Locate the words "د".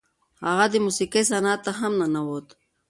0.73-0.75